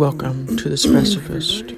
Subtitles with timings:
[0.00, 1.76] Welcome to the Specifist.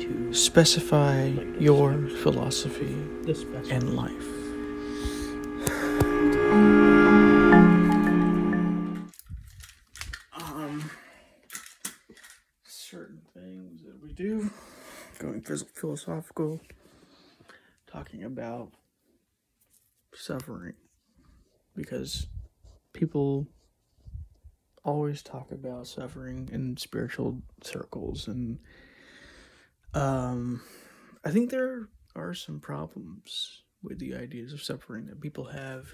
[0.00, 1.26] To specify
[1.60, 2.96] your philosophy
[3.70, 4.10] and life.
[10.36, 10.90] Um,
[12.66, 14.50] certain things that we do,
[15.20, 16.60] going philosophical,
[17.86, 18.72] talking about
[20.12, 20.74] suffering,
[21.76, 22.26] because
[22.92, 23.46] people
[24.84, 28.58] always talk about suffering in spiritual circles and
[29.94, 30.60] um
[31.24, 35.88] i think there are some problems with the ideas of suffering that people have.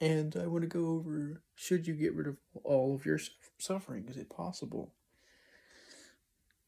[0.00, 3.18] And i want to go over should you get rid of all of your
[3.58, 4.06] suffering?
[4.08, 4.92] Is it possible?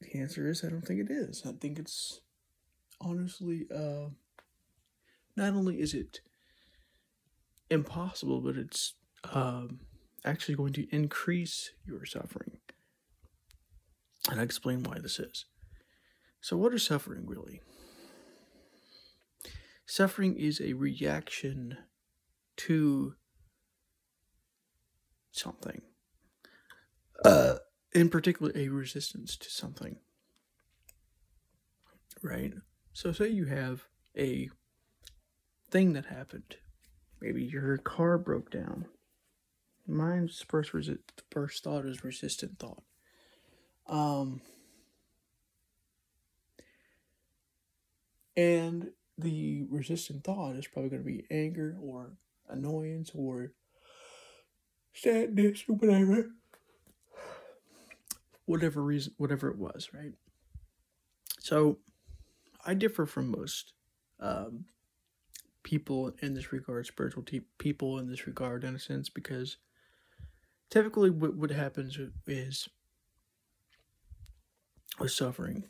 [0.00, 1.42] The answer is i don't think it is.
[1.46, 2.20] I think it's
[3.00, 4.08] honestly uh
[5.36, 6.20] not only is it
[7.70, 8.94] impossible but it's
[9.32, 9.80] um
[10.24, 12.58] actually going to increase your suffering.
[14.30, 15.46] And I explain why this is.
[16.40, 17.60] So, what is suffering really?
[19.86, 21.76] Suffering is a reaction
[22.58, 23.14] to
[25.32, 25.82] something.
[27.24, 27.56] Uh,
[27.92, 29.96] in particular, a resistance to something.
[32.22, 32.52] Right?
[32.92, 33.84] So, say you have
[34.16, 34.48] a
[35.70, 36.56] thing that happened.
[37.20, 38.86] Maybe your car broke down
[39.90, 40.98] mine's first resi-
[41.30, 42.82] first thought is resistant thought.
[43.86, 44.40] Um,
[48.36, 52.12] and the resistant thought is probably going to be anger or
[52.48, 53.52] annoyance or
[54.94, 56.30] sadness or whatever.
[58.46, 60.12] Whatever reason, whatever it was, right?
[61.38, 61.78] So,
[62.66, 63.72] I differ from most
[64.18, 64.64] um,
[65.62, 69.56] people in this regard, spiritual te- people in this regard, in a sense, because
[70.70, 72.68] typically what, what happens is
[74.98, 75.64] with suffering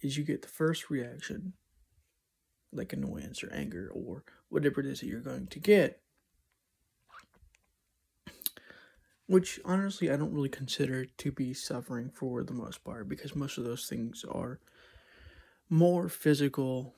[0.00, 1.52] is you get the first reaction
[2.72, 6.00] like annoyance or anger or whatever it is that you're going to get
[9.30, 13.58] which honestly I don't really consider to be suffering for the most part because most
[13.58, 14.58] of those things are
[15.68, 16.96] more physical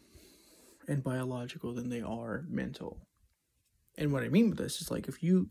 [0.88, 3.06] and biological than they are mental.
[3.98, 5.50] And what I mean by this is like if you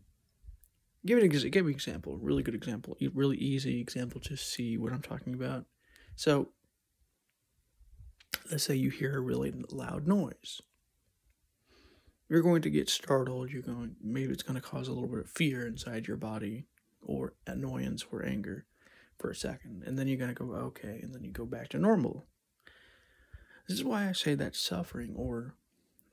[1.04, 5.02] give an give an example, really good example, really easy example to see what I'm
[5.02, 5.64] talking about.
[6.16, 6.48] So,
[8.50, 10.60] let's say you hear a really loud noise.
[12.28, 13.50] You're going to get startled.
[13.50, 16.66] You're going maybe it's going to cause a little bit of fear inside your body,
[17.02, 18.66] or annoyance or anger,
[19.18, 21.68] for a second, and then you're going to go okay, and then you go back
[21.68, 22.26] to normal.
[23.68, 25.54] This is why I say that suffering or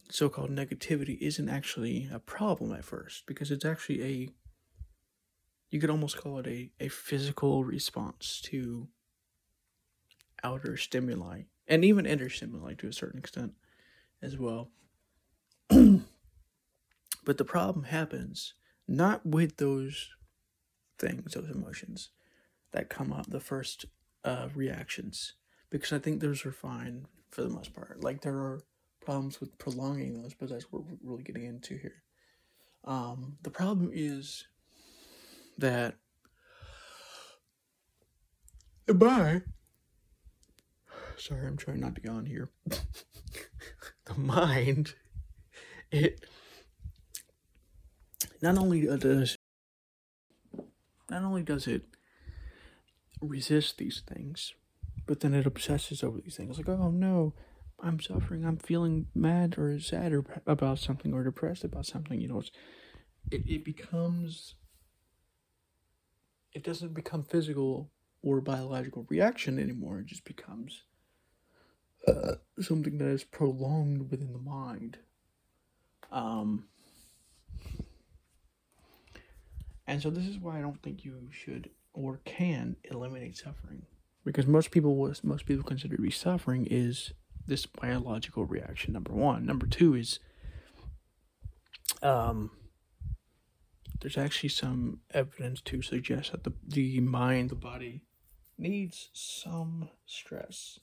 [0.09, 4.29] so-called negativity isn't actually a problem at first because it's actually a
[5.69, 8.87] you could almost call it a, a physical response to
[10.43, 13.53] outer stimuli and even inner stimuli to a certain extent
[14.21, 14.69] as well.
[15.69, 18.53] but the problem happens
[18.87, 20.09] not with those
[20.97, 22.09] things, those emotions
[22.71, 23.85] that come up, the first
[24.25, 25.33] uh, reactions,
[25.69, 28.03] because I think those are fine for the most part.
[28.03, 28.63] Like there are
[28.99, 32.03] problems with prolonging those, but that's what we're really getting into here.
[32.83, 34.45] Um, the problem is
[35.59, 35.95] that.
[38.87, 39.41] By
[41.19, 42.49] sorry i'm trying not to go on here.
[44.05, 44.95] The mind
[45.91, 46.25] it
[48.41, 49.37] not only does
[51.11, 51.83] not only does it
[53.21, 54.53] resist these things
[55.05, 56.57] but then it obsesses over these things.
[56.57, 57.35] Like oh no
[57.79, 58.45] i'm suffering.
[58.45, 62.41] I'm feeling mad or sad or about something or depressed about something you know
[63.29, 64.55] it, it becomes
[66.53, 69.99] it doesn't become physical or biological reaction anymore.
[69.99, 70.83] It just becomes
[72.07, 74.97] uh, something that is prolonged within the mind.
[76.11, 76.65] Um,
[79.85, 83.85] and so this is why I don't think you should or can eliminate suffering,
[84.23, 87.13] because most people what most people consider to be suffering is
[87.47, 88.93] this biological reaction.
[88.93, 89.45] Number one.
[89.45, 90.19] Number two is
[92.01, 92.51] um
[94.01, 98.03] there's actually some evidence to suggest that the, the mind, the body,
[98.57, 100.79] needs some stress.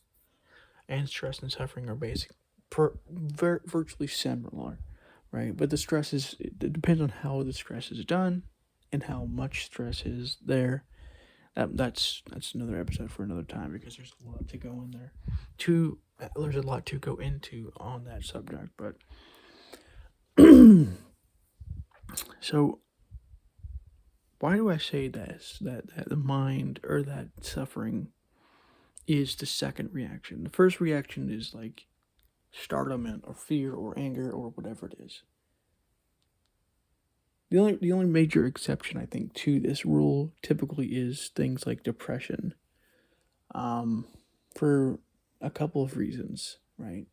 [0.89, 2.31] And stress and suffering are basic,
[2.71, 4.79] per, virtually similar,
[5.33, 5.57] right?
[5.57, 8.45] But the stress is, it depends on how the stress is done
[8.93, 10.85] and how much stress is there.
[11.57, 14.91] That, that's that's another episode for another time because there's a lot to go in
[14.91, 15.13] there.
[15.59, 15.99] To
[16.37, 18.97] there's a lot to go into on that subject, but
[22.41, 22.81] so
[24.39, 25.59] why do I say this?
[25.61, 28.09] That, that the mind or that suffering
[29.07, 30.45] is the second reaction.
[30.45, 31.87] The first reaction is like
[32.53, 35.23] startlement or fear or anger or whatever it is.
[37.51, 41.85] The only the only major exception I think to this rule typically is things like
[41.85, 42.55] depression.
[43.55, 44.07] Um,
[44.55, 44.99] for
[45.41, 47.07] a couple of reasons, right?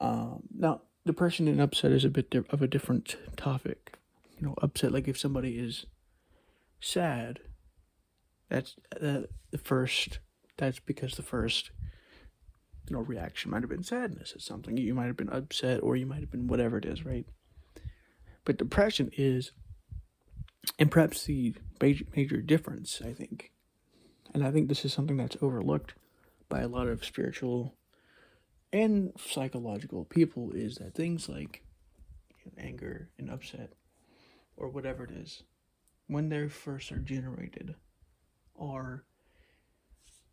[0.00, 3.98] Um, now depression and upset is a bit di- of a different topic.
[4.42, 5.86] You know, upset like if somebody is
[6.80, 7.38] sad,
[8.48, 9.22] that's uh,
[9.52, 10.18] the first.
[10.56, 11.70] That's because the first,
[12.88, 14.76] you know, reaction might have been sadness at something.
[14.76, 17.24] You might have been upset, or you might have been whatever it is, right?
[18.44, 19.52] But depression is,
[20.76, 23.52] and perhaps the major, major difference, I think,
[24.34, 25.94] and I think this is something that's overlooked
[26.48, 27.76] by a lot of spiritual
[28.72, 31.62] and psychological people, is that things like
[32.58, 33.74] anger and upset,
[34.56, 35.42] or whatever it is,
[36.06, 37.74] when they first are generated,
[38.58, 39.04] are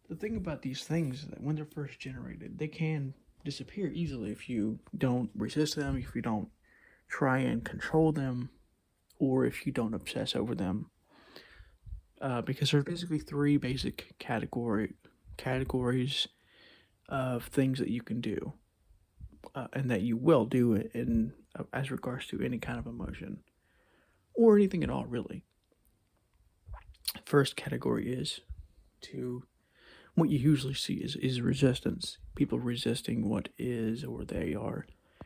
[0.10, 3.14] the thing about these things that when they're first generated, they can
[3.46, 6.50] disappear easily if you don't resist them, if you don't
[7.08, 8.50] try and control them
[9.18, 10.90] or if you don't obsess over them.
[12.22, 14.94] Uh, because there are basically three basic category
[15.38, 16.28] categories
[17.08, 18.54] of things that you can do,
[19.56, 23.40] uh, and that you will do in uh, as regards to any kind of emotion,
[24.40, 25.44] or anything at all, really.
[27.26, 28.40] First category is
[29.02, 29.44] to
[30.16, 32.18] what you usually see is is resistance.
[32.36, 34.86] People resisting what is, or they are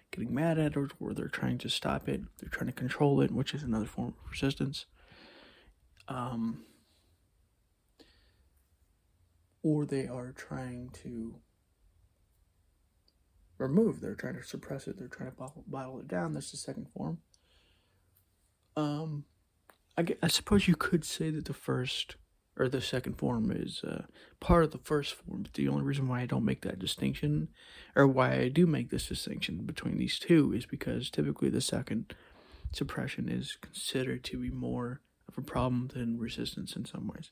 [0.09, 2.21] getting mad at it or they're trying to stop it.
[2.39, 4.87] They're trying to control it, which is another form of resistance.
[6.07, 6.63] Um,
[9.61, 11.35] or they are trying to
[13.59, 16.33] remove, they're trying to suppress it, they're trying to bottle, bottle it down.
[16.33, 17.19] That's the second form.
[18.75, 19.25] Um,
[19.97, 22.15] I, I suppose you could say that the first
[22.57, 24.03] or the second form is uh,
[24.39, 25.43] part of the first form.
[25.43, 27.49] But the only reason why I don't make that distinction,
[27.95, 32.13] or why I do make this distinction between these two, is because typically the second
[32.71, 37.31] suppression is considered to be more of a problem than resistance in some ways.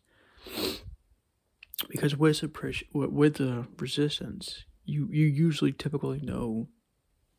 [1.90, 6.68] Because with suppression, with the resistance, you you usually typically know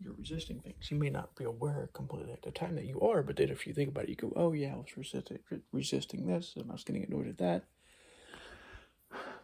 [0.03, 0.91] you're resisting things.
[0.91, 3.67] You may not be aware completely at the time that you are, but then if
[3.67, 5.39] you think about it, you go, "Oh yeah, I was resisting
[5.73, 7.65] resisting this, and I was getting annoyed at that."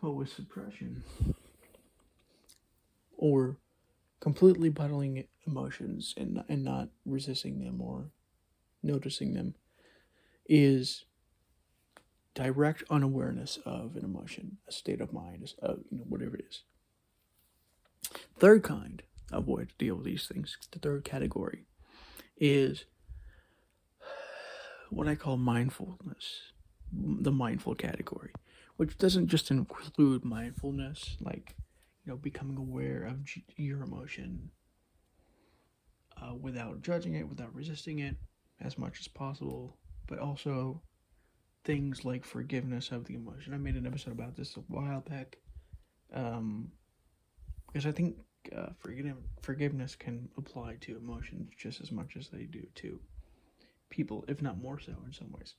[0.02, 1.02] But with suppression,
[3.16, 3.56] or
[4.20, 8.10] completely bottling emotions and and not resisting them or
[8.82, 9.54] noticing them,
[10.46, 11.04] is
[12.34, 16.62] direct unawareness of an emotion, a state of mind, of you know whatever it is.
[18.38, 20.56] Third kind to deal with these things.
[20.70, 21.64] The third category
[22.36, 22.84] is
[24.90, 26.52] what I call mindfulness,
[26.92, 28.32] the mindful category,
[28.76, 31.56] which doesn't just include mindfulness, like,
[32.04, 34.50] you know, becoming aware of your emotion
[36.22, 38.16] uh, without judging it, without resisting it
[38.60, 39.76] as much as possible,
[40.06, 40.80] but also
[41.64, 43.52] things like forgiveness of the emotion.
[43.52, 45.36] I made an episode about this a while back
[46.14, 46.72] um,
[47.66, 48.16] because I think
[48.54, 48.70] uh,
[49.40, 53.00] forgiveness can apply to emotions just as much as they do to
[53.90, 55.54] people, if not more so in some ways.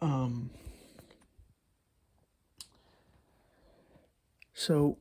[0.00, 0.50] Um,
[4.54, 4.98] so,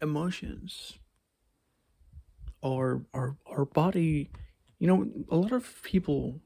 [0.00, 0.98] emotions
[2.62, 4.30] are our our body.
[4.78, 6.40] You know, a lot of people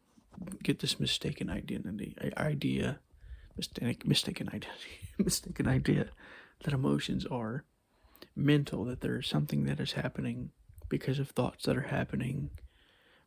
[0.62, 2.98] get this mistaken identity idea
[3.56, 6.08] mistaken identity mistaken idea
[6.64, 7.64] that emotions are
[8.36, 10.50] mental that there's something that is happening
[10.88, 12.50] because of thoughts that are happening.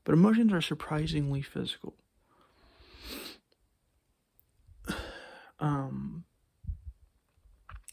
[0.04, 1.96] But emotions are surprisingly physical.
[5.60, 6.24] Um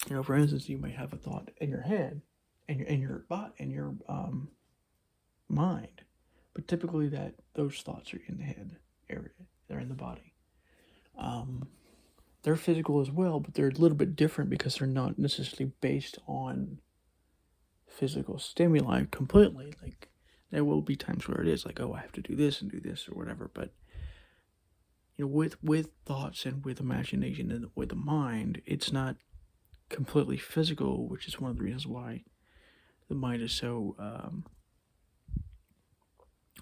[0.07, 2.21] you know for instance you may have a thought in your head
[2.69, 4.49] and your in your bot in your um
[5.49, 6.03] mind
[6.53, 8.77] but typically that those thoughts are in the head
[9.09, 9.31] area
[9.67, 10.35] they're in the body.
[11.17, 11.69] Um
[12.45, 16.19] they're physical as well, but they're a little bit different because they're not necessarily based
[16.29, 16.79] on
[17.89, 19.73] physical stimuli completely.
[19.83, 20.09] Like
[20.51, 22.71] there will be times where it is like, oh, I have to do this and
[22.71, 23.73] do this or whatever, but
[25.17, 29.17] you know, with with thoughts and with imagination and with the mind, it's not
[29.89, 32.25] completely physical, which is one of the reasons why
[33.09, 34.45] the mind is so um,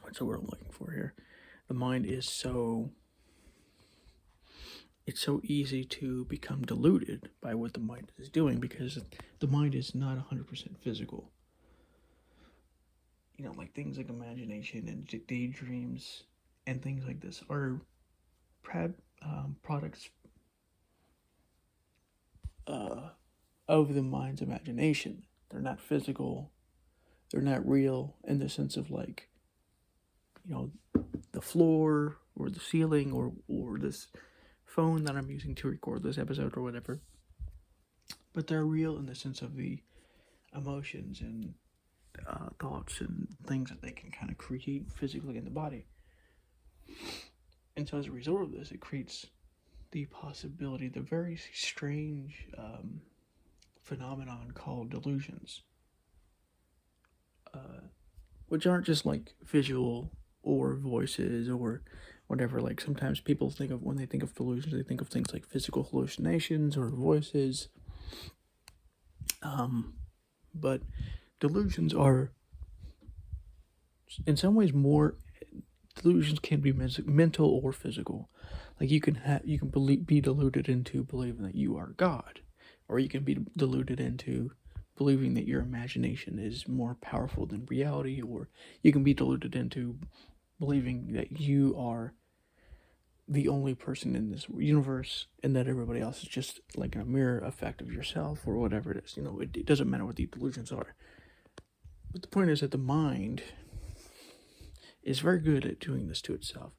[0.02, 1.14] what's the word I'm looking for here?
[1.66, 2.92] The mind is so
[5.06, 8.98] it's so easy to become deluded by what the mind is doing because
[9.40, 11.30] the mind is not 100% physical.
[13.36, 16.24] you know, like things like imagination and daydreams
[16.66, 17.80] and things like this are
[19.22, 20.08] um, products
[22.66, 23.10] uh,
[23.68, 25.24] of the mind's imagination.
[25.50, 26.52] They're not physical.
[27.30, 29.28] They're not real in the sense of like,
[30.44, 30.70] you know,
[31.32, 34.06] the floor or the ceiling or or this
[34.74, 37.00] phone that I'm using to record this episode or whatever.
[38.32, 39.82] But they're real in the sense of the
[40.56, 41.54] emotions and
[42.26, 45.84] uh, thoughts and things that they can kind of create physically in the body.
[47.76, 49.26] And so, as a result of this, it creates
[49.90, 53.00] the possibility, the very strange um,
[53.82, 55.62] phenomenon called delusions,
[57.52, 57.80] uh,
[58.48, 60.10] which aren't just like visual
[60.42, 61.82] or voices or
[62.32, 62.62] whatever.
[62.62, 65.46] Like sometimes people think of when they think of delusions, they think of things like
[65.46, 67.68] physical hallucinations or voices.
[69.42, 69.92] Um,
[70.54, 70.80] but
[71.40, 72.32] delusions are,
[74.26, 75.16] in some ways, more.
[76.02, 78.30] Delusions can be mental or physical.
[78.80, 82.40] Like you can have, you can believe, be deluded into believing that you are God,
[82.88, 84.52] or you can be deluded into
[84.96, 88.48] believing that your imagination is more powerful than reality, or
[88.80, 89.98] you can be deluded into
[90.58, 92.14] believing that you are
[93.32, 97.38] the only person in this universe and that everybody else is just like a mirror
[97.38, 99.16] effect of yourself or whatever it is.
[99.16, 100.94] You know, it, it doesn't matter what the delusions are.
[102.12, 103.42] But the point is that the mind
[105.02, 106.72] is very good at doing this to itself.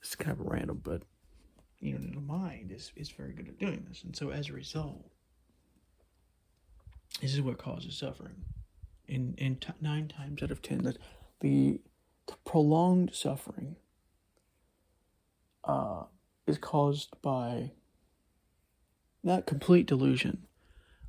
[0.00, 1.02] It's kind of random, but
[1.78, 4.02] you know, the mind is, is very good at doing this.
[4.02, 5.04] And so as a result,
[7.20, 8.44] this is what causes suffering.
[9.08, 10.98] In in t- nine times out of ten, that
[11.40, 11.80] the,
[12.26, 13.76] the prolonged suffering
[15.66, 16.04] uh,
[16.46, 17.72] is caused by
[19.22, 20.46] not complete delusion,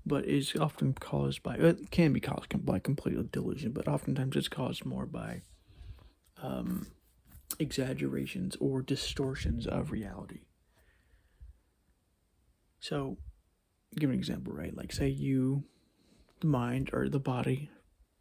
[0.05, 4.47] but is often caused by it can be caused by complete delusion, but oftentimes it's
[4.47, 5.41] caused more by
[6.41, 6.87] um,
[7.59, 10.41] exaggerations or distortions of reality.
[12.79, 13.17] So,
[13.95, 14.75] give an example, right?
[14.75, 15.63] Like, say you,
[16.41, 17.69] the mind or the body,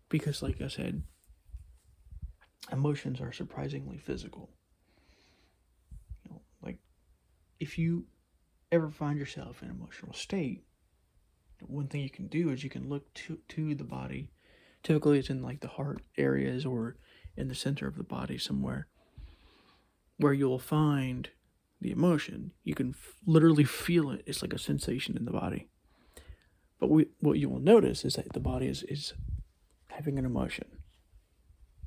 [0.09, 1.03] because, like I said,
[2.73, 4.51] emotions are surprisingly physical.
[7.59, 8.07] If you
[8.71, 10.65] ever find yourself in an emotional state,
[11.61, 14.31] one thing you can do is you can look to to the body.
[14.83, 16.97] Typically, it's in like the heart areas or
[17.37, 18.89] in the center of the body somewhere,
[20.19, 21.31] where you'll find
[21.81, 22.53] the emotion.
[22.63, 24.23] You can f- literally feel it.
[24.27, 25.69] It's like a sensation in the body.
[26.79, 29.15] But we, what you will notice is that the body is, is
[29.89, 30.69] having an emotion.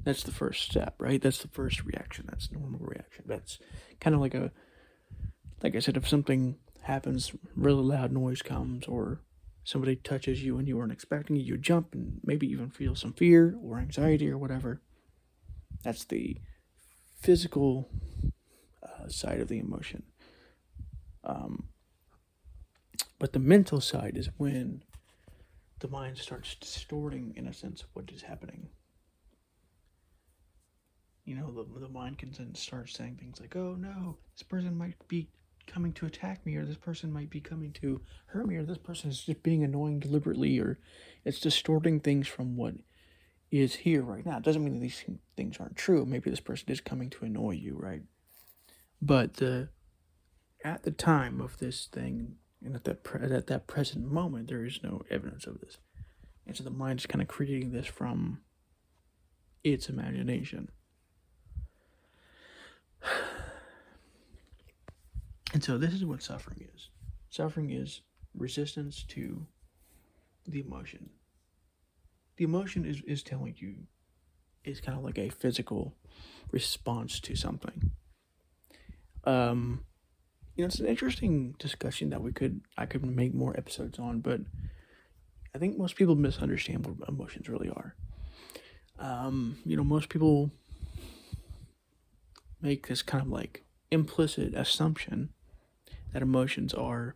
[0.03, 1.21] That's the first step, right?
[1.21, 2.25] That's the first reaction.
[2.29, 3.25] That's normal reaction.
[3.27, 3.59] That's
[3.99, 4.51] kind of like a,
[5.61, 9.21] like I said, if something happens, really loud noise comes, or
[9.63, 13.13] somebody touches you and you weren't expecting it, you jump and maybe even feel some
[13.13, 14.81] fear or anxiety or whatever.
[15.83, 16.37] That's the
[17.19, 17.89] physical
[18.83, 20.03] uh, side of the emotion.
[21.23, 21.69] Um,
[23.19, 24.83] but the mental side is when
[25.79, 28.69] the mind starts distorting, in a sense, what is happening
[31.29, 34.75] you know, the, the mind can then start saying things like, oh no, this person
[34.75, 35.29] might be
[35.69, 38.77] coming to attack me, or this person might be coming to hurt me, or this
[38.77, 40.79] person is just being annoying deliberately, or
[41.23, 42.75] it's distorting things from what
[43.51, 44.37] is here right now.
[44.37, 45.03] It doesn't mean that these
[45.35, 46.05] things aren't true.
[46.05, 48.01] Maybe this person is coming to annoy you, right?
[49.01, 49.69] But the
[50.63, 54.65] at the time of this thing, and at that pre- at that present moment, there
[54.65, 55.77] is no evidence of this,
[56.45, 58.41] and so the mind is kind of creating this from
[59.63, 60.69] its imagination.
[65.53, 66.89] And so this is what suffering is.
[67.29, 68.01] Suffering is
[68.35, 69.45] resistance to
[70.47, 71.09] the emotion.
[72.37, 73.75] The emotion is, is telling you
[74.63, 75.95] is kind of like a physical
[76.51, 77.91] response to something.
[79.23, 79.85] Um
[80.55, 84.19] you know, it's an interesting discussion that we could I could make more episodes on,
[84.19, 84.41] but
[85.55, 87.95] I think most people misunderstand what emotions really are.
[88.99, 90.51] Um, you know, most people
[92.61, 95.29] make this kind of like implicit assumption
[96.13, 97.15] that emotions are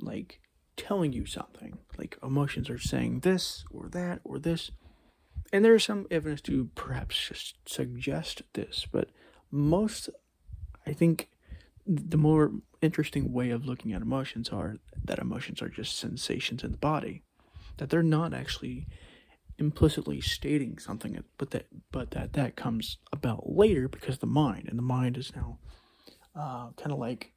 [0.00, 0.40] like
[0.76, 1.78] telling you something.
[1.96, 4.70] Like emotions are saying this or that or this.
[5.52, 9.10] And there is some evidence to perhaps just suggest this, but
[9.50, 10.10] most,
[10.86, 11.28] I think,
[11.86, 12.52] the more
[12.82, 17.22] interesting way of looking at emotions are that emotions are just sensations in the body,
[17.76, 18.88] that they're not actually
[19.58, 24.78] implicitly stating something, but that but that that comes about later because the mind and
[24.78, 25.58] the mind is now
[26.34, 27.32] uh, kind of like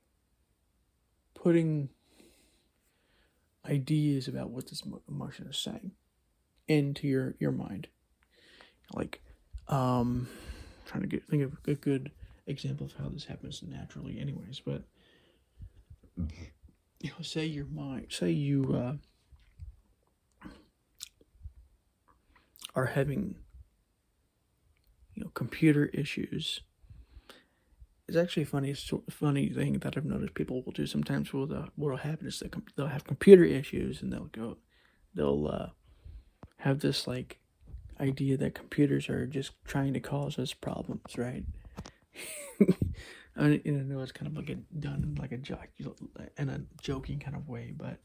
[1.42, 1.90] putting
[3.66, 5.92] ideas about what this emotion is saying.
[6.68, 7.88] into your your mind.
[8.94, 9.22] Like,
[9.68, 10.28] um,
[10.86, 12.12] trying to get think of a good
[12.48, 14.60] example of how this happens naturally, anyways.
[14.60, 14.84] But
[16.18, 20.50] you know, say your mind, say you uh,
[22.76, 23.36] are having
[25.16, 26.62] you know computer issues.
[28.10, 28.74] It's actually a funny,
[29.08, 31.32] funny thing that I've noticed people will do sometimes.
[31.32, 34.58] Will the what'll happen is they they'll have computer issues and they'll go,
[35.14, 35.68] they'll uh,
[36.58, 37.38] have this like
[38.00, 41.44] idea that computers are just trying to cause us problems, right?
[43.38, 45.70] I you know, it's kind of like a done like a joke
[46.36, 48.00] in a joking kind of way, but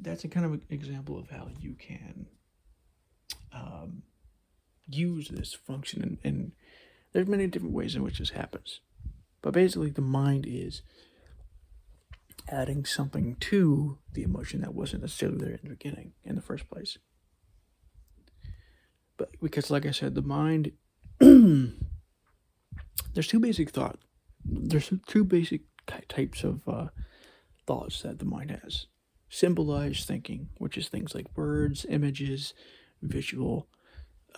[0.00, 2.26] that's a kind of example of how you can
[3.52, 4.02] um,
[4.88, 6.52] use this function, and, and
[7.12, 8.80] there's many different ways in which this happens.
[9.46, 10.82] But basically, the mind is
[12.48, 16.68] adding something to the emotion that wasn't necessarily there in the beginning, in the first
[16.68, 16.98] place.
[19.16, 20.72] But because, like I said, the mind,
[21.20, 21.76] there's
[23.28, 24.00] two basic thought.
[24.44, 25.60] There's two basic
[26.08, 26.88] types of uh,
[27.68, 28.88] thoughts that the mind has.
[29.28, 32.52] Symbolized thinking, which is things like words, images,
[33.00, 33.68] visual,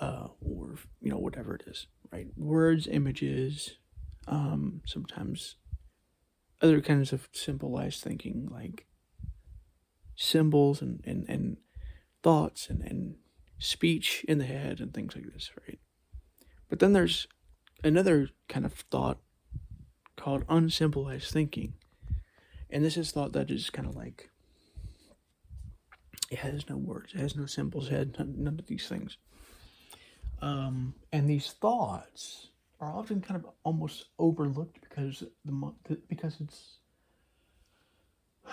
[0.02, 2.26] uh, or you know whatever it is, right?
[2.36, 3.78] Words, images,
[4.28, 5.56] um, sometimes
[6.60, 8.86] other kinds of symbolized thinking like
[10.16, 11.56] symbols and, and, and
[12.22, 13.14] thoughts and, and
[13.58, 15.78] speech in the head and things like this, right?
[16.68, 17.26] But then there's
[17.84, 19.18] another kind of thought
[20.16, 21.74] called unsymbolized thinking.
[22.70, 24.30] And this is thought that is kind of like
[26.30, 29.16] it has no words, it has no symbols, it has none, none of these things.
[30.42, 35.72] Um, and these thoughts are often kind of almost overlooked because the
[36.08, 36.78] because it's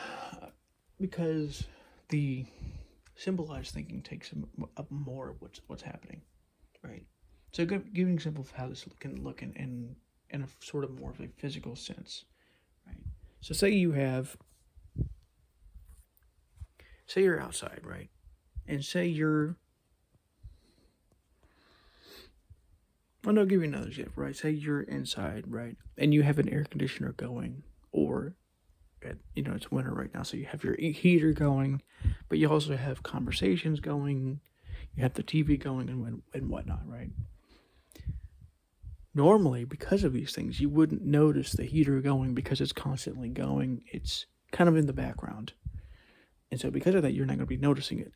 [0.99, 1.63] because
[2.09, 2.45] the
[3.15, 4.31] symbolized thinking takes
[4.77, 6.21] up more of what's what's happening,
[6.83, 7.05] right?
[7.53, 9.95] So, give, give an example of how this can look in, in
[10.29, 12.25] in a sort of more of a physical sense,
[12.85, 12.97] right?
[13.39, 14.35] So, say you have,
[17.07, 18.09] say you're outside, right,
[18.67, 19.55] and say you're.
[23.25, 24.35] Well, I'll give you another example, right?
[24.35, 28.35] Say you're inside, right, and you have an air conditioner going, or
[29.35, 31.79] you know it's winter right now so you have your heater going
[32.27, 34.39] but you also have conversations going
[34.95, 37.09] you have the tv going and, and whatnot right?
[39.13, 43.81] Normally because of these things you wouldn't notice the heater going because it's constantly going.
[43.91, 45.53] It's kind of in the background.
[46.51, 48.11] And so because of that you're not going to be noticing it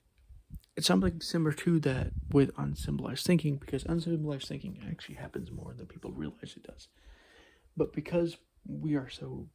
[0.80, 5.86] it's something similar to that with unsymbolized thinking because unsymbolized thinking actually happens more than
[5.86, 6.88] people realize it does
[7.78, 9.48] but because we are so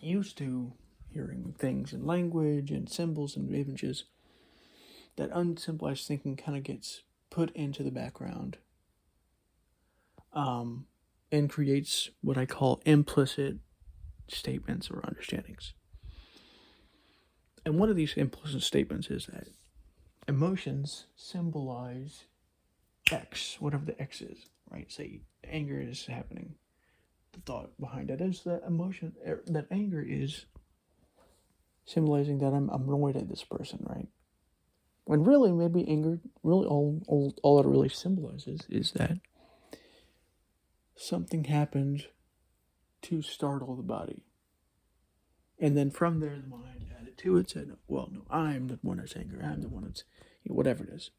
[0.00, 0.72] used to
[1.10, 4.04] hearing things in language and symbols and images,
[5.16, 8.58] that unsymbolized thinking kind of gets put into the background
[10.32, 10.86] um,
[11.32, 13.56] and creates what I call implicit
[14.28, 15.74] statements or understandings.
[17.68, 19.48] And one of these implicit statements is that
[20.26, 22.24] emotions symbolize
[23.12, 24.90] X, whatever the X is, right?
[24.90, 26.54] Say anger is happening
[27.32, 30.46] the thought behind that is that emotion, er, that anger is
[31.84, 34.08] symbolizing that I'm annoyed at this person, right?
[35.04, 39.18] When really, maybe anger, really all, all, all it really symbolizes is that
[40.96, 42.06] something happened
[43.02, 44.24] to startle the body.
[45.60, 48.98] And then from there, the mind added to it, said, well, no, I'm the one
[48.98, 49.42] that's angry.
[49.42, 50.04] I'm the one that's,
[50.44, 51.10] you know, whatever it is.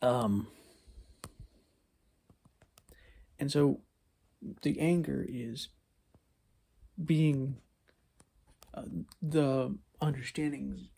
[0.00, 0.46] Um,
[3.40, 3.80] and so
[4.62, 5.68] the anger is
[7.04, 7.56] being
[8.74, 8.82] uh,
[9.20, 10.88] the understandings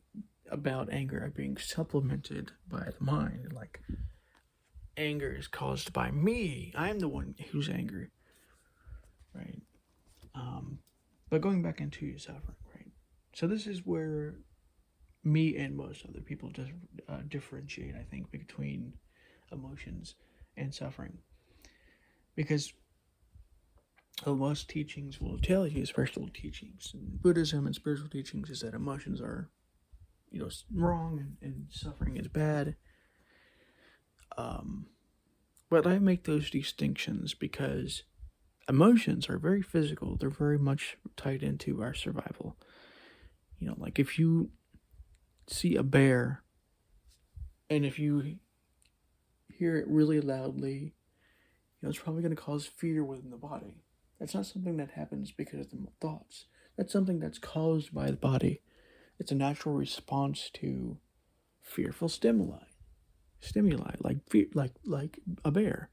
[0.51, 3.53] about anger are being supplemented by the mind.
[3.53, 3.81] Like,
[4.97, 6.73] anger is caused by me.
[6.77, 8.09] I'm the one who's angry.
[9.35, 9.63] Right?
[10.35, 10.79] Um,
[11.29, 12.91] but going back into suffering, right?
[13.35, 14.37] So, this is where
[15.23, 16.71] me and most other people just
[17.09, 18.95] uh, differentiate, I think, between
[19.53, 20.15] emotions
[20.57, 21.19] and suffering
[22.35, 22.73] because
[24.27, 29.49] most teachings will tell you, spiritual teachings, Buddhism and spiritual teachings, is that emotions are,
[30.31, 32.77] you know, wrong and, and suffering is bad.
[34.37, 34.87] Um,
[35.71, 38.03] but I make those distinctions because
[38.71, 40.17] emotions are very physical.
[40.17, 42.57] They're very much tied into our survival.
[43.59, 44.51] You know, like if you
[45.47, 46.43] see a bear,
[47.69, 48.39] and if you
[49.49, 50.95] hear it really loudly
[51.81, 53.83] you know, it's probably going to cause fear within the body.
[54.19, 56.45] That's not something that happens because of the thoughts.
[56.77, 58.61] That's something that's caused by the body.
[59.19, 60.99] It's a natural response to
[61.63, 62.65] fearful stimuli.
[63.41, 65.89] Stimuli like fear, like like a bear.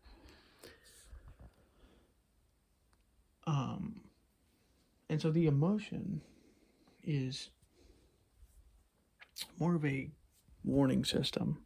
[3.47, 4.01] Um
[5.09, 6.21] and so the emotion
[7.03, 7.49] is
[9.57, 10.11] more of a
[10.63, 11.63] warning system.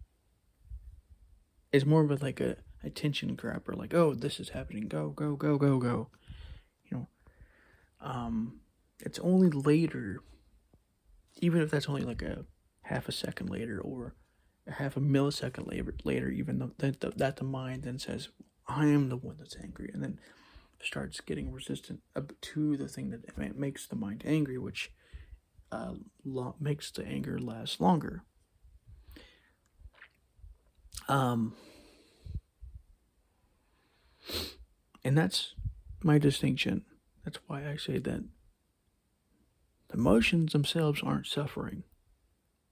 [1.74, 5.36] It's more of a like a attention grabber, like, oh, this is happening, go, go,
[5.36, 6.10] go, go, go.
[6.86, 7.08] You know.
[8.00, 8.62] Um
[9.00, 10.22] it's only later
[11.42, 12.46] even if that's only like a
[12.84, 14.14] half a second later or
[14.68, 18.30] a half a millisecond later, later even though that the, that the mind then says,
[18.68, 20.20] I am the one that's angry, and then
[20.84, 22.02] starts getting resistant
[22.42, 24.92] to the thing that makes the mind angry, which
[25.72, 25.94] uh,
[26.26, 28.24] lo- makes the anger last longer.
[31.08, 31.54] Um,
[35.04, 35.56] and that's
[36.04, 36.86] my distinction.
[37.24, 38.24] That's why I say that
[39.90, 41.84] the emotions themselves aren't suffering.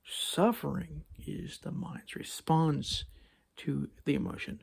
[0.06, 3.06] Suffering is the mind's response
[3.58, 4.62] to the emotion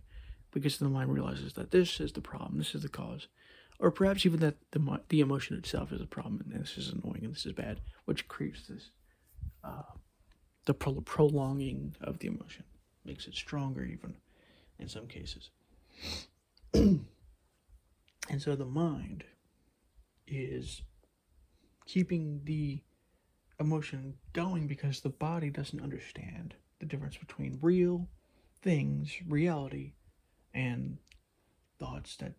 [0.53, 3.29] because the mind realizes that this is the problem, this is the cause,
[3.79, 7.25] or perhaps even that the the emotion itself is a problem and this is annoying
[7.25, 8.91] and this is bad, which creates this
[9.65, 9.83] uh,
[10.67, 12.65] the pro- prolonging of the emotion
[13.05, 14.15] makes it stronger even
[14.79, 15.51] in some cases.
[16.75, 17.07] and
[18.39, 19.25] so the mind
[20.27, 20.83] is
[21.87, 22.83] keeping the
[23.59, 28.09] emotion going because the body doesn't understand the difference between real
[28.63, 29.93] things, reality,
[30.53, 30.99] and
[31.79, 32.35] thoughts that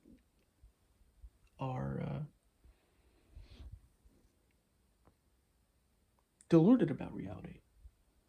[1.60, 2.20] are uh,
[6.50, 7.60] deluded about reality.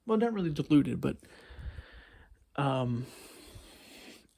[0.06, 1.16] Well, not really deluded, but
[2.56, 3.06] um,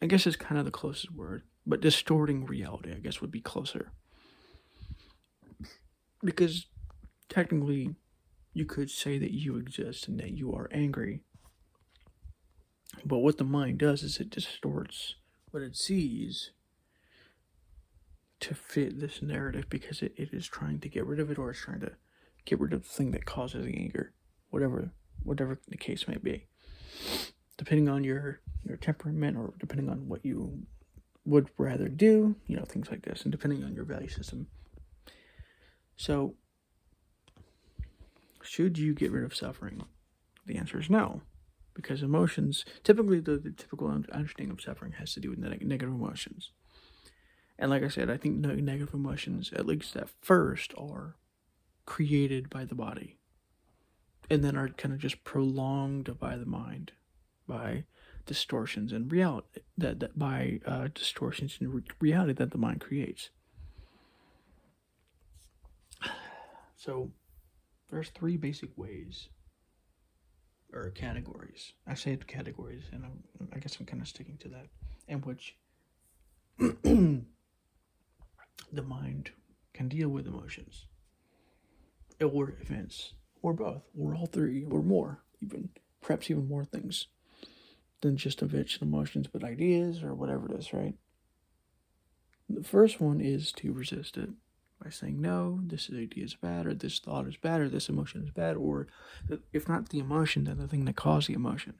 [0.03, 1.43] I guess it's kind of the closest word.
[1.67, 3.93] But distorting reality, I guess, would be closer.
[6.23, 6.67] Because
[7.29, 7.95] technically,
[8.53, 11.21] you could say that you exist and that you are angry.
[13.05, 15.15] But what the mind does is it distorts
[15.51, 16.51] what it sees
[18.41, 21.51] to fit this narrative because it, it is trying to get rid of it or
[21.51, 21.93] it's trying to
[22.45, 24.13] get rid of the thing that causes the anger,
[24.51, 24.91] whatever
[25.23, 26.47] whatever the case may be.
[27.59, 30.67] Depending on your your temperament or depending on what you
[31.25, 34.47] would rather do, you know, things like this, and depending on your value system.
[35.97, 36.35] So
[38.43, 39.83] should you get rid of suffering?
[40.47, 41.21] The answer is no,
[41.75, 46.53] because emotions, typically the, the typical understanding of suffering has to do with negative emotions.
[47.61, 51.17] And like I said, I think negative emotions, at least at first, are
[51.85, 53.19] created by the body
[54.31, 56.93] and then are kind of just prolonged by the mind
[57.47, 57.85] by
[58.27, 63.31] distortions in reality that, that by uh, distortions in re- reality that the mind creates
[66.77, 67.11] so
[67.91, 69.29] there's three basic ways
[70.73, 71.73] or categories.
[71.87, 74.67] I say categories, and I'm, i guess I'm kind of sticking to that,
[75.09, 75.57] in which
[78.73, 79.31] the mind
[79.73, 80.87] can deal with emotions
[82.21, 85.71] or events, or both, or all three, or more, even
[86.03, 87.07] perhaps even more things
[88.03, 90.95] than just events and emotions, but ideas or whatever it is, right?
[92.49, 94.31] The first one is to resist it
[94.83, 98.23] by saying no, this idea is bad, or this thought is bad, or this emotion
[98.23, 98.89] is bad, or
[99.53, 101.75] if not the emotion, then the thing that caused the emotion.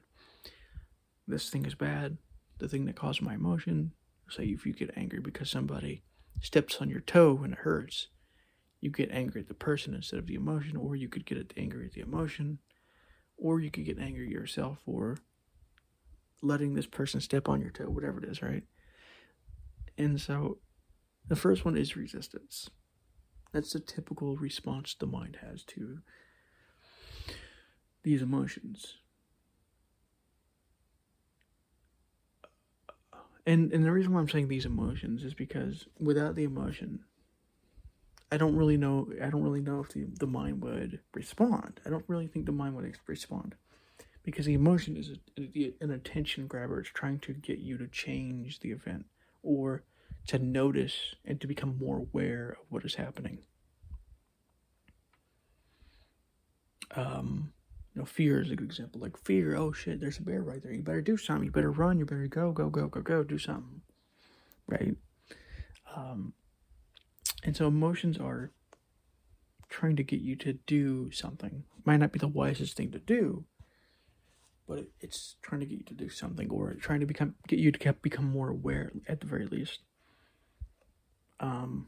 [1.27, 2.17] This thing is bad,
[2.57, 3.91] the thing that caused my emotion.
[4.29, 6.03] Say if you get angry because somebody
[6.39, 8.07] steps on your toe and it hurts,
[8.79, 11.85] you get angry at the person instead of the emotion, or you could get angry
[11.85, 12.59] at the emotion,
[13.37, 15.17] or you could get angry at yourself for
[16.41, 18.63] letting this person step on your toe, whatever it is, right?
[19.97, 20.57] And so
[21.27, 22.69] the first one is resistance.
[23.53, 25.99] That's the typical response the mind has to
[28.03, 28.97] these emotions.
[33.45, 36.99] And and the reason why I'm saying these emotions is because without the emotion,
[38.31, 41.79] I don't really know I don't really know if the, the mind would respond.
[41.85, 43.55] I don't really think the mind would respond.
[44.23, 46.79] Because the emotion is a, an attention grabber.
[46.79, 49.05] It's trying to get you to change the event
[49.41, 49.83] or
[50.27, 53.39] to notice and to become more aware of what is happening.
[56.95, 57.53] Um,
[57.93, 59.01] you know, fear is a good example.
[59.01, 60.71] Like fear, oh shit, there's a bear right there.
[60.71, 61.45] You better do something.
[61.45, 61.99] You better run.
[61.99, 63.23] You better go, go, go, go, go.
[63.23, 63.81] Do something,
[64.67, 64.95] right?
[65.95, 66.33] Um,
[67.43, 68.51] and so emotions are
[69.69, 71.63] trying to get you to do something.
[71.85, 73.45] Might not be the wisest thing to do,
[74.67, 77.71] but it's trying to get you to do something or trying to become get you
[77.71, 79.79] to become more aware at the very least.
[81.41, 81.87] Um,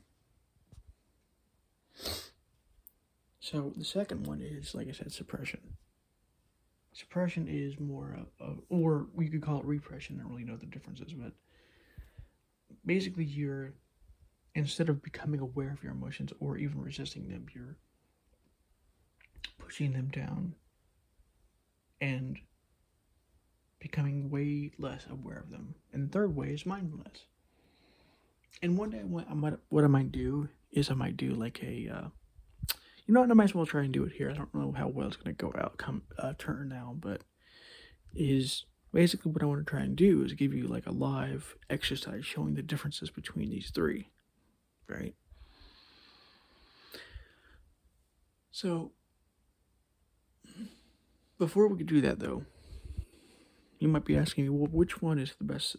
[3.43, 5.59] So the second one is, like I said, suppression.
[6.93, 10.17] Suppression is more of, or we could call it repression.
[10.19, 11.33] I don't really know the differences, but
[12.85, 13.73] basically you're
[14.55, 17.77] instead of becoming aware of your emotions or even resisting them, you're
[19.57, 20.53] pushing them down
[21.99, 22.37] and
[23.79, 25.75] becoming way less aware of them.
[25.91, 27.25] And the third way is mindfulness.
[28.61, 31.61] And one day, what I might, what I might do is I might do like
[31.63, 32.07] a, uh,
[33.05, 34.29] you know what, I might as well try and do it here.
[34.29, 37.21] I don't know how well it's going to go out, come, uh, turn now, but
[38.15, 41.55] is basically what I want to try and do is give you like a live
[41.69, 44.09] exercise showing the differences between these three,
[44.87, 45.15] right?
[48.51, 48.91] So,
[51.39, 52.45] before we could do that though,
[53.79, 55.75] you might be asking me, well, which one is the best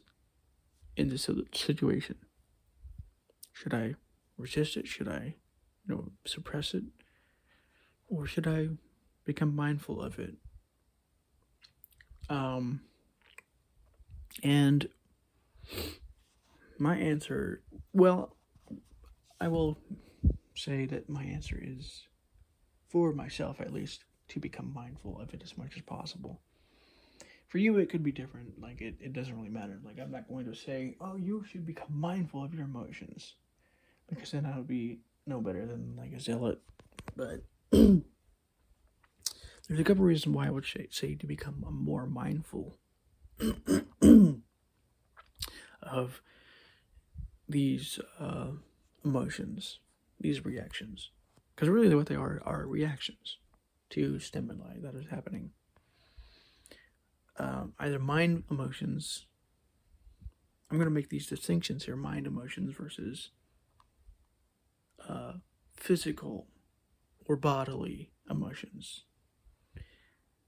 [0.97, 2.17] in this situation?
[3.53, 3.95] Should I
[4.37, 4.89] resist it?
[4.89, 5.37] Should I,
[5.89, 6.83] you know, suppress it?
[8.09, 8.69] Or should I
[9.25, 10.35] become mindful of it?
[12.29, 12.81] Um,
[14.43, 14.89] and
[16.79, 17.63] my answer,
[17.93, 18.37] well,
[19.41, 19.79] I will
[20.55, 22.05] say that my answer is,
[22.89, 26.41] for myself at least, to become mindful of it as much as possible.
[27.49, 28.61] For you, it could be different.
[28.61, 29.79] Like, it, it doesn't really matter.
[29.85, 33.35] Like, I'm not going to say, oh, you should become mindful of your emotions.
[34.09, 36.61] Because then I would be no better than, like, a zealot.
[37.17, 37.43] But
[39.69, 42.79] there's a couple reasons why I would say to become more mindful
[45.83, 46.23] of
[47.49, 48.53] these uh,
[49.05, 49.81] emotions,
[50.21, 51.11] these reactions.
[51.55, 53.39] Because really, what they are are reactions
[53.91, 55.51] to stimuli that is happening.
[57.39, 59.27] Um, either mind emotions.
[60.71, 63.31] I'm going to make these distinctions here mind emotions versus
[65.09, 65.35] uh,
[65.77, 66.47] physical
[67.27, 69.05] or bodily emotions.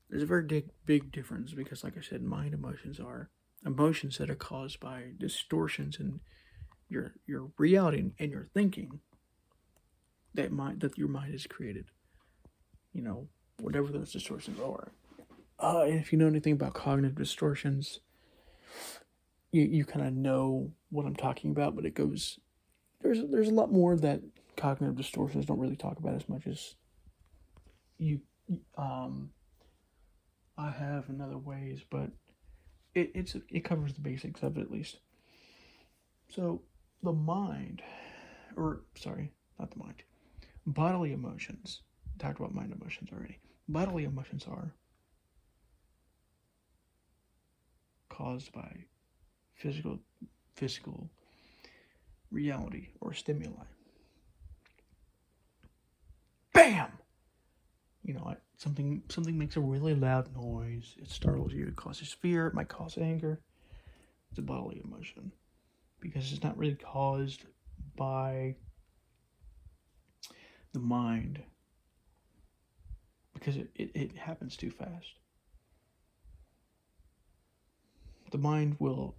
[0.09, 3.31] There's a very big, big difference because, like I said, mind emotions are
[3.65, 6.21] emotions that are caused by distortions in
[6.89, 9.01] your your reality and your thinking
[10.35, 11.87] that mind that your mind has created.
[12.93, 13.29] You know,
[13.61, 14.93] whatever those distortions are.
[15.59, 18.01] Uh, and if you know anything about cognitive distortions,
[19.51, 21.75] you you kind of know what I'm talking about.
[21.75, 22.39] But it goes
[23.03, 24.21] there's there's a lot more that
[24.57, 26.75] cognitive distortions don't really talk about as much as
[27.99, 28.21] you
[28.77, 29.31] um
[30.59, 32.11] I have in other ways, but
[32.95, 34.99] it it's it covers the basics of it at least.
[36.31, 36.63] So
[37.03, 37.83] the mind,
[38.57, 40.03] or sorry, not the mind,
[40.67, 41.83] bodily emotions.
[42.19, 43.39] talked about mind emotions already.
[43.69, 44.75] Bodily emotions are
[48.09, 48.87] caused by
[49.55, 49.99] physical
[50.55, 51.11] physical
[52.31, 53.65] reality or stimuli.
[58.07, 60.95] You know, something something makes a really loud noise.
[60.97, 61.67] It startles you.
[61.67, 62.47] It causes fear.
[62.47, 63.41] It might cause anger.
[64.31, 65.33] It's a bodily emotion
[66.01, 67.47] because it's not really caused
[67.97, 68.55] by
[70.73, 71.43] the mind
[73.35, 75.19] because it, it, it happens too fast.
[78.31, 79.17] The mind will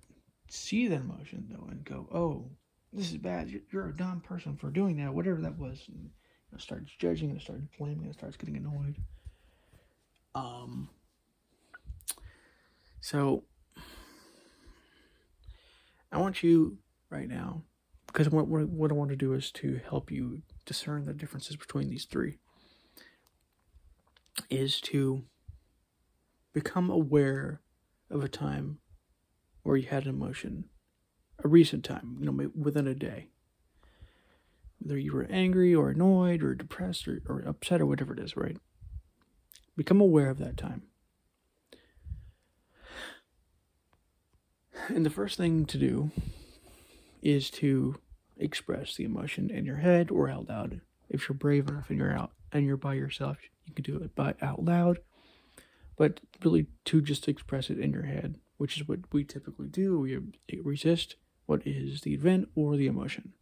[0.50, 2.52] see that emotion though and go, "Oh,
[2.94, 3.50] this is bad.
[3.50, 5.14] You're, you're a dumb person for doing that.
[5.14, 6.12] Whatever that was." And,
[6.54, 8.96] it starts judging, it starts blaming, it starts getting annoyed.
[10.36, 10.90] Um,
[13.02, 13.44] so
[16.12, 16.78] I want you
[17.10, 17.64] right now,
[18.08, 21.90] because what, what I want to do is to help you discern the differences between
[21.90, 22.38] these three,
[24.50, 25.24] is to
[26.54, 27.62] become aware
[28.10, 28.80] of a time
[29.64, 30.66] where you had an emotion,
[31.44, 33.28] a recent time, you know, within a day.
[34.80, 38.38] Whether you were angry or annoyed or depressed or, or upset or whatever it is,
[38.38, 38.58] right?
[39.76, 40.84] Become aware of that time.
[44.88, 46.12] And the first thing to do
[47.22, 48.00] is to
[48.38, 50.82] express the emotion in your head or out loud.
[51.10, 54.16] If you're brave enough and you're out and you're by yourself, you can do it
[54.16, 55.00] by out loud.
[55.98, 60.00] But really to just express it in your head, which is what we typically do.
[60.00, 60.20] We uh,
[60.64, 61.16] resist
[61.48, 63.34] what is the event or the emotion.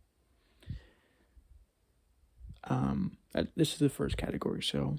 [2.67, 3.17] Um,
[3.55, 4.97] this is the first category, so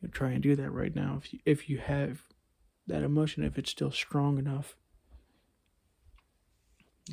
[0.00, 1.20] you try and do that right now.
[1.22, 2.22] If you, if you have
[2.86, 4.76] that emotion, if it's still strong enough,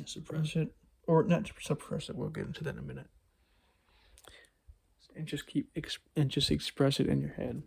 [0.04, 0.74] suppress it
[1.06, 2.16] or not suppress it.
[2.16, 3.06] We'll get into that in a minute.
[5.14, 5.70] And just keep
[6.14, 7.62] and just express it in your head.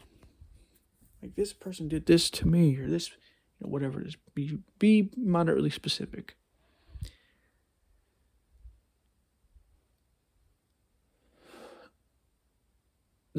[1.21, 4.17] Like this person did this to me, or this, you know, whatever it is.
[4.35, 6.35] Be be moderately specific.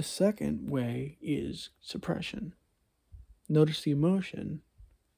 [0.00, 2.54] The second way is suppression.
[3.50, 4.62] Notice the emotion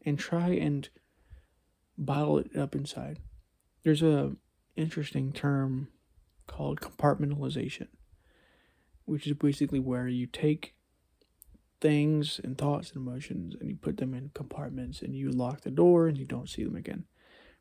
[0.05, 0.89] and try and
[1.97, 3.21] bottle it up inside.
[3.85, 4.33] There's a
[4.75, 5.87] interesting term
[6.49, 7.87] called compartmentalization,
[9.05, 10.75] which is basically where you take
[11.81, 15.71] things and thoughts and emotions and you put them in compartments and you lock the
[15.71, 17.05] door and you don't see them again.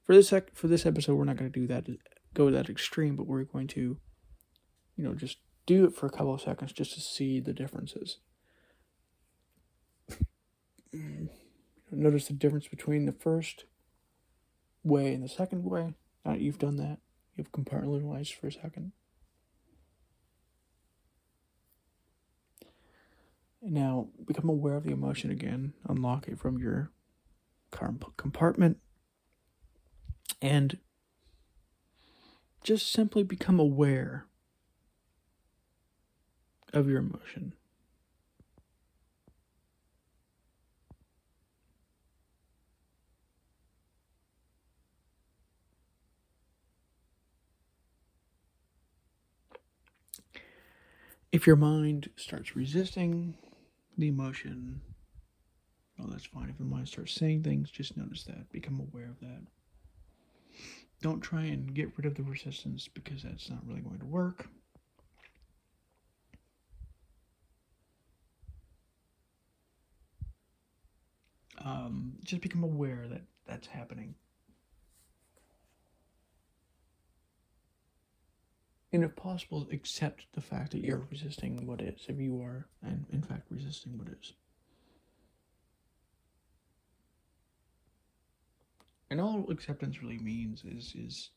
[0.02, 1.86] For this sec- for this episode, we're not going to do that
[2.34, 4.00] go to that extreme, but we're going to,
[4.96, 8.18] you know, just do it for a couple of seconds just to see the differences.
[10.94, 11.30] Mm.
[11.92, 13.66] Notice the difference between the first
[14.84, 15.94] way and the second way.
[16.26, 17.00] Now that you've done that,
[17.36, 18.94] you've compartmentalized for a second.
[23.62, 26.92] Now become aware of the emotion again, unlock it from your
[28.18, 28.78] compartment,
[30.42, 30.80] and
[32.64, 34.26] just simply become aware
[36.74, 37.54] of your emotion.
[51.32, 53.36] If your mind starts resisting
[53.98, 54.82] the emotion,
[55.98, 56.50] well, that's fine.
[56.50, 58.52] If your mind starts saying things, just notice that.
[58.52, 59.42] Become aware of that.
[61.02, 64.48] Don't try and get rid of the resistance because that's not really going to work.
[71.72, 74.16] Um, just become aware that that's happening.
[78.94, 83.06] And if possible, accept the fact that you're resisting what is, if you are, and
[83.10, 84.34] in fact, resisting what is.
[89.10, 91.30] And all acceptance really means is is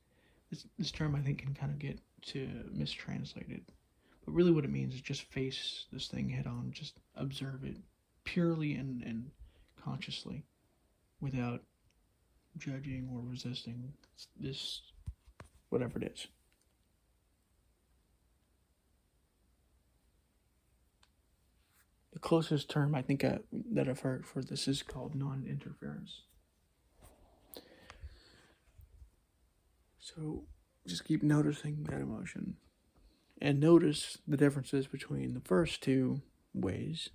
[0.51, 3.63] this, this term I think can kind of get to mistranslated.
[4.25, 7.77] But really what it means is just face this thing head on, just observe it
[8.25, 9.31] purely and, and
[9.85, 10.45] consciously
[11.21, 11.61] without
[12.57, 13.93] judging or resisting
[14.39, 14.83] this
[15.69, 16.29] whatever it is.
[22.13, 23.41] The closest term I think I,
[23.73, 26.23] that I've heard for this is called non interference.
[29.99, 30.45] So
[30.87, 32.57] just keep noticing that emotion
[33.41, 37.11] and notice the differences between the first two ways,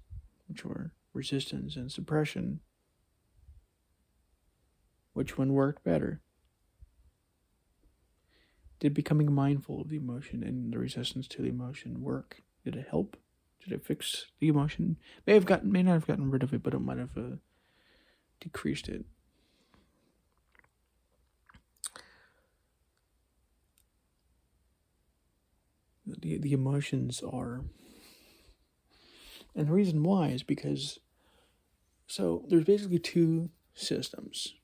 [0.47, 2.59] which were resistance and suppression.
[5.13, 6.21] Which one worked better?
[8.79, 12.41] Did becoming mindful of the emotion and the resistance to the emotion work?
[12.63, 13.17] Did it help?
[13.63, 14.97] Did it fix the emotion?
[15.27, 17.35] May have gotten, may not have gotten rid of it, but it might have uh,
[18.39, 19.05] decreased it.
[26.05, 27.65] The the emotions are,
[29.59, 30.99] and the reason why is because.
[32.07, 34.55] So there's basically two systems.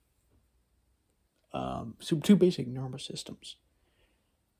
[1.53, 3.58] Um, so two basic nervous systems,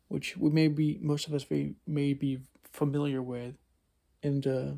[0.08, 3.56] which we may be most of us may, may be familiar with
[4.26, 4.72] and uh,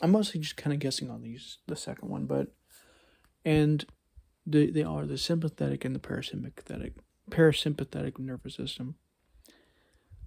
[0.00, 2.54] I'm mostly just kind of guessing on these the second one, but
[3.44, 3.84] and
[4.46, 6.92] they they are the sympathetic and the parasympathetic
[7.30, 8.96] parasympathetic nervous system.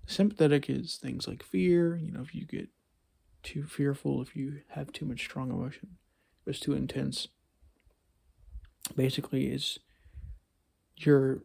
[0.05, 1.97] The sympathetic is things like fear.
[1.97, 2.69] You know, if you get
[3.45, 5.97] too fearful, if you have too much strong emotion,
[6.41, 7.29] if it's too intense.
[8.95, 9.79] Basically, is
[10.97, 11.43] you're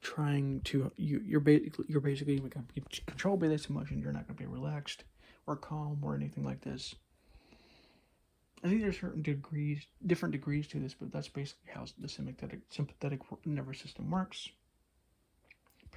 [0.00, 2.40] trying to you you're basically you're basically
[3.06, 4.00] controlled by this emotion.
[4.00, 5.04] You're not going to be relaxed
[5.46, 6.94] or calm or anything like this.
[8.64, 12.60] I think there's certain degrees, different degrees to this, but that's basically how the sympathetic
[12.70, 14.48] sympathetic nervous system works.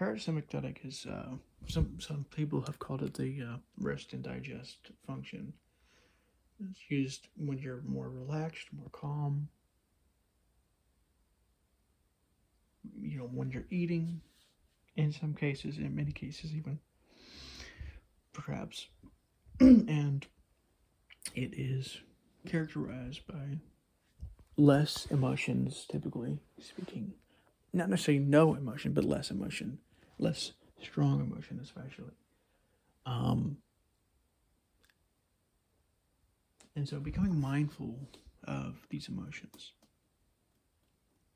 [0.02, 1.36] Parasympathetic is uh,
[1.68, 5.54] some some people have called it the uh, rest and digest function.
[6.72, 9.48] It's used when you're more relaxed, more calm.
[13.00, 14.22] You know, when you're eating,
[14.96, 16.80] in some cases, in many cases, even
[18.34, 18.88] perhaps
[19.60, 20.26] and
[21.36, 22.00] it is
[22.48, 23.60] characterized by
[24.58, 27.14] less emotions, typically speaking.
[27.72, 29.78] Not necessarily no emotion, but less emotion,
[30.22, 32.14] less strong emotion, especially.
[33.06, 33.58] Um,
[36.76, 37.96] and so becoming mindful
[38.46, 39.74] of these emotions,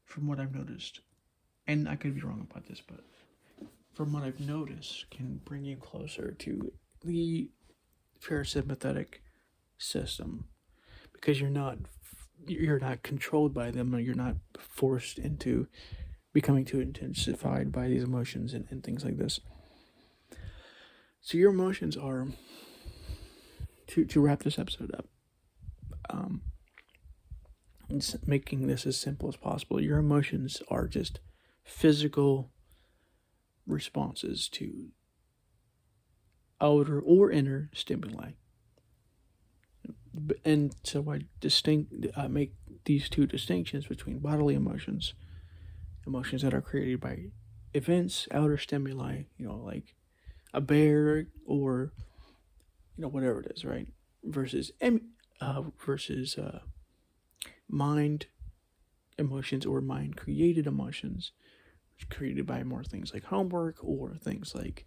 [0.06, 1.02] from what I've noticed,
[1.68, 3.04] and I could be wrong about this, but
[3.94, 6.72] from what I've noticed, can bring you closer to
[7.04, 7.50] the
[8.22, 9.16] parasympathetic
[9.78, 10.46] system
[11.14, 11.78] because you're not
[12.48, 15.68] you're not controlled by them or you're not forced into
[16.36, 19.40] becoming too intensified by these emotions and, and things like this
[21.26, 22.28] so your emotions are
[23.88, 25.08] to to wrap this episode up,
[26.12, 26.42] um,
[28.28, 29.82] making this as simple as possible.
[29.82, 31.20] Your emotions are just
[31.64, 32.52] physical
[33.66, 34.90] responses to
[36.62, 38.34] outer or inner stimuli.
[40.46, 42.54] And so I distinct I make
[42.86, 45.16] these two distinctions between bodily emotions,
[46.08, 47.26] emotions that are created by
[47.74, 49.96] events, outer stimuli, you know, like
[50.54, 51.92] a bear or
[52.98, 53.88] you know whatever it is, right?
[54.24, 54.72] Versus
[55.42, 56.60] uh, versus uh,
[57.68, 58.28] mind
[59.18, 61.32] emotions or mind created emotions
[62.10, 64.86] created by more things like homework or things like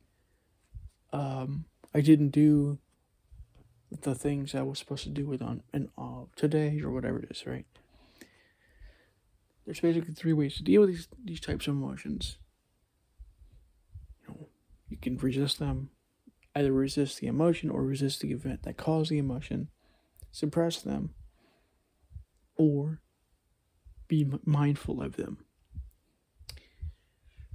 [1.12, 1.64] um,
[1.94, 2.78] I didn't do
[4.02, 7.30] the things I was supposed to do with on and uh, today or whatever it
[7.30, 7.64] is, right?
[9.68, 12.38] There's basically three ways to deal with these these types of emotions.
[14.22, 14.48] You know,
[14.88, 15.90] you can resist them,
[16.56, 19.68] either resist the emotion or resist the event that caused the emotion,
[20.32, 21.10] suppress them,
[22.56, 23.02] or
[24.08, 25.44] be mindful of them.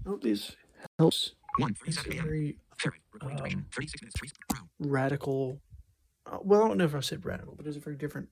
[0.06, 0.56] I hope this
[1.00, 1.34] helps.
[1.58, 2.60] One very
[3.22, 3.66] um,
[4.78, 5.60] radical.
[6.28, 8.30] Uh, well, I don't know if I said radical, but it's a very different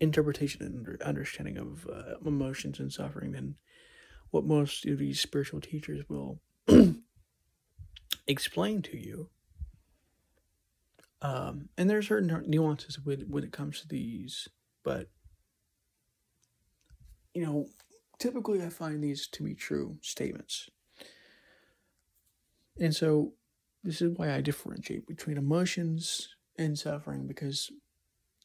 [0.00, 3.56] interpretation and understanding of uh, emotions and suffering than
[4.30, 6.40] what most of these spiritual teachers will
[8.26, 9.30] explain to you.
[11.20, 14.48] Um, and there are certain nuances with when it comes to these,
[14.84, 15.08] but
[17.34, 17.66] you know,
[18.18, 20.68] typically I find these to be true statements.
[22.80, 23.32] And so
[23.82, 27.70] this is why I differentiate between emotions and suffering because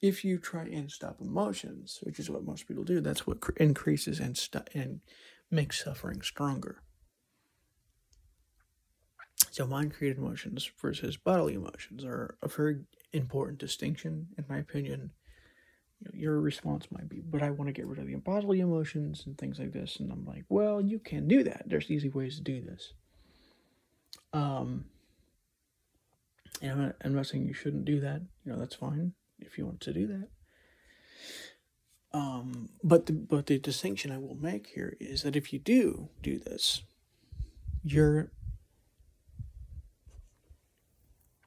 [0.04, 4.20] if you try and stop emotions, which is what most people do, that's what increases
[4.20, 4.38] and
[4.76, 5.00] and
[5.50, 6.82] makes suffering stronger.
[9.50, 12.82] So, mind created emotions versus bodily emotions are a very
[13.14, 15.12] important distinction, in my opinion.
[16.02, 18.60] You know, your response might be, but I want to get rid of the bodily
[18.60, 20.02] emotions and things like this.
[20.02, 21.64] And I'm like, well, you can do that.
[21.66, 22.92] There's easy ways to do this.
[24.34, 24.84] Um,
[26.62, 28.22] and I'm not, I'm not saying you shouldn't do that.
[28.44, 29.14] You know, that's fine
[29.46, 30.28] if you want to do that.
[32.14, 36.10] Um, but the but the distinction I will make here is that if you do
[36.22, 36.84] do this,
[37.84, 38.32] you're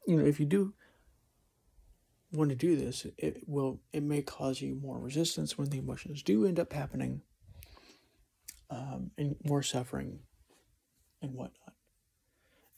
[0.06, 0.74] you know if you do
[2.32, 6.22] want to do this, it will it may cause you more resistance when the emotions
[6.22, 7.22] do end up happening,
[8.68, 10.18] um, and more suffering
[11.22, 11.74] and whatnot.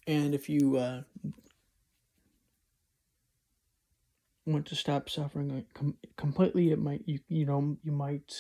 [0.07, 1.03] And if you uh,
[4.49, 8.35] want to stop suffering com- completely, it might you you know you might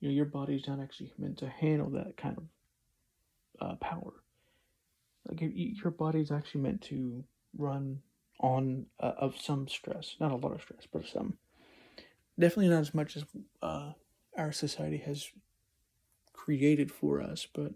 [0.00, 2.44] you know your body's not actually meant to handle that kind of
[3.60, 4.12] uh, power.
[5.28, 7.24] Like your body's actually meant to
[7.56, 8.00] run
[8.40, 11.38] on uh, of some stress, not a lot of stress, but some.
[12.38, 13.24] Definitely not as much as
[13.62, 13.92] uh,
[14.36, 15.30] our society has
[16.32, 17.72] created for us, but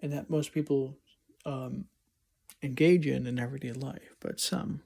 [0.00, 0.96] and that most people
[1.46, 1.86] um,
[2.62, 4.82] engage in in everyday life, but some.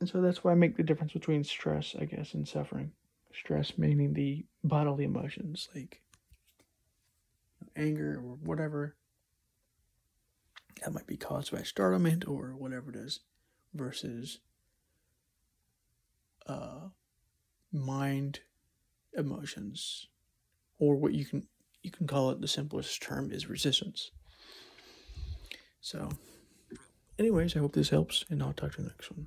[0.00, 2.92] And so that's why I make the difference between stress, I guess, and suffering.
[3.32, 6.00] Stress meaning the bodily emotions like
[7.76, 8.96] anger or whatever
[10.82, 13.20] that might be caused by startlement or whatever it is,
[13.74, 14.40] versus
[16.46, 16.88] uh,
[17.72, 18.40] mind
[19.16, 20.08] emotions,
[20.78, 21.46] or what you can
[21.82, 24.10] you can call it the simplest term is resistance.
[25.80, 26.10] So,
[27.18, 29.26] anyways, I hope this helps, and I'll talk to you next one.